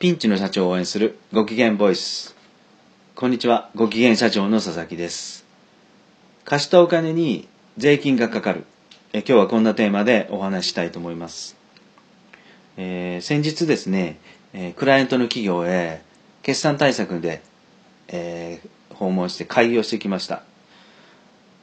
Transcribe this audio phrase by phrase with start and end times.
[0.00, 2.34] ピンチの社長を応援するご機嫌ボイス。
[3.14, 5.44] こんにちは、ご機嫌社長の佐々木です。
[6.46, 8.64] 貸したお金に税金がかかる。
[9.12, 11.54] え今日はこんなテーマでお話したいと思います。
[12.78, 14.18] えー、先日ですね、
[14.54, 16.00] え、クライアントの企業へ
[16.42, 17.42] 決算対策で、
[18.08, 20.44] えー、訪問して会議をしてきました。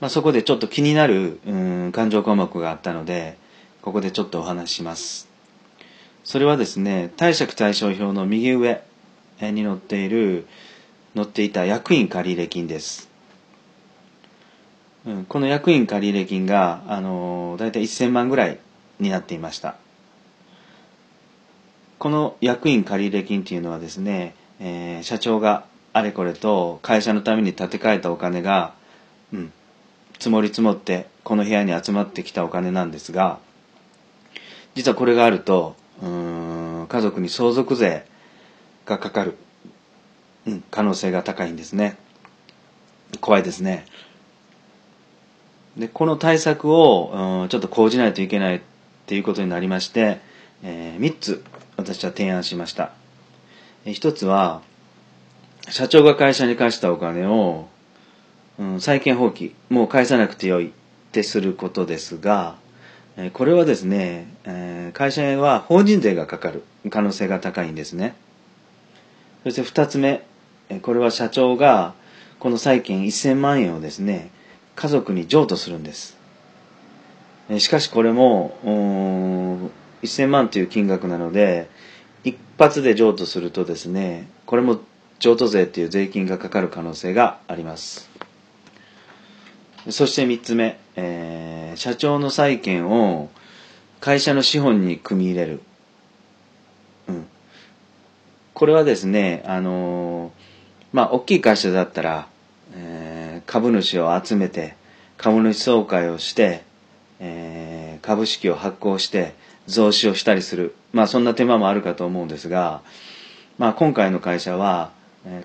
[0.00, 1.54] まあ、そこでちょっと気になるう
[1.86, 3.38] ん感情項目があったので、
[3.80, 5.33] ここでちょっとお話しします。
[6.24, 8.82] それはですね、貸借対照表の右上
[9.40, 10.46] に載っている、
[11.14, 13.10] 載っていた役員借入金です。
[15.06, 18.58] うん、この役員借入金が、あのー、だいたい1000万ぐらい
[19.00, 19.76] になっていました。
[21.98, 28.74] この役員借入金っていうのはですね、えー、社長があれこれと会社のために立て替えたお金が、
[29.30, 29.52] うん、
[30.14, 33.38] 積もり積もってこの部屋に集まってきたお金なんですが、
[34.74, 38.04] 実はこれがあると、うん家族に相続税
[38.86, 39.36] がかかる、
[40.46, 41.96] うん、可能性が高いんですね。
[43.20, 43.86] 怖いですね。
[45.76, 48.60] でこの対策を、うん、ちょっと講じないといけないっ
[49.06, 50.20] ていうことになりまして、
[50.62, 51.44] えー、3つ
[51.76, 52.92] 私は提案しました、
[53.84, 54.62] えー、1つは
[55.68, 57.68] 社長が会社に貸したお金を、
[58.58, 60.70] うん、債権放棄もう返さなくてよいっ
[61.10, 62.56] てすることですが
[63.32, 64.26] これはですね、
[64.92, 68.16] 会社は法人税がかかる可能性が高いんですね。
[69.44, 70.22] そして二つ目、
[70.82, 71.94] これは社長が
[72.40, 74.30] この債権1000万円をですね、
[74.74, 76.16] 家族に譲渡するんです。
[77.58, 78.56] しかしこれも、
[80.02, 81.68] 1000万という金額なので、
[82.24, 84.80] 一発で譲渡するとですね、これも
[85.18, 88.10] 譲渡税という税金がかかる可能性があります。
[89.90, 93.30] そして3つ目、えー、社長の債権を
[94.00, 95.60] 会社の資本に組み入れる。
[97.08, 97.26] うん。
[98.52, 100.32] これはですね、あのー、
[100.92, 102.28] まあ、大きい会社だったら、
[102.74, 104.76] えー、株主を集めて、
[105.16, 106.64] 株主総会をして、
[107.20, 109.34] えー、株式を発行して、
[109.66, 110.74] 増資をしたりする。
[110.92, 112.82] まあ、そんな手間もあるかと思うんですが、
[113.58, 114.92] まあ、今回の会社は、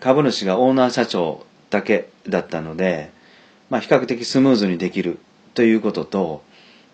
[0.01, 3.11] 株主がオーナー社長だけだったので、
[3.69, 5.19] まあ、比較的スムーズにできる
[5.53, 6.43] ということと、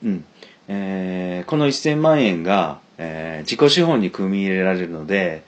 [0.03, 0.25] うん
[0.67, 5.43] えー、この1000万円が、えー、自己資本に組み入れられるので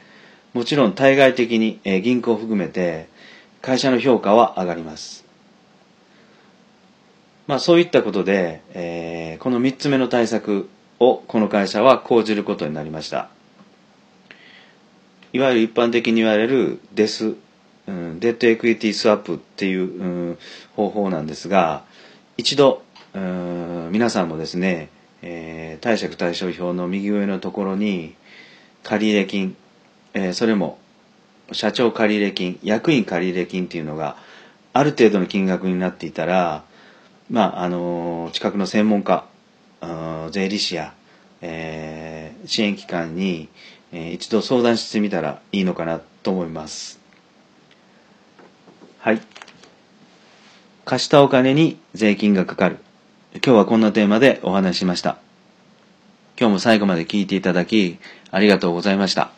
[0.54, 3.10] もちろん対外的に、えー、銀行を含めて
[3.62, 5.26] 会社の評価は上がります。
[7.48, 10.70] まあそういったことで、えー、この3つ目の対策
[11.00, 13.30] をこの会社は講じることになりました。
[15.34, 17.36] いわゆる一般的に言われるデス
[17.88, 20.38] うん、デットエクイティスワップっていう、うん、
[20.76, 21.84] 方法なんですが
[22.36, 22.84] 一度、
[23.92, 24.90] 皆さんもですね、
[25.22, 28.16] えー、貸借対照表の右上のところに
[28.84, 29.56] 借入金、
[30.14, 30.78] えー、それも
[31.52, 34.18] 社長借入金役員借入金っていうのが
[34.74, 36.64] ある程度の金額になっていたら
[37.30, 39.26] まああの近くの専門家
[40.32, 40.94] 税理士や、
[41.42, 43.50] えー、支援機関に、
[43.92, 47.00] えー、一度相談してみたらいいのかなと思います。
[49.00, 49.22] はい。
[50.86, 52.80] 貸したお金に税金がかかる。
[53.48, 55.20] 今日はこんなテーマでお話ししました。
[56.38, 57.98] 今日も最後まで聞いていただき、
[58.30, 59.37] ありがとうございました。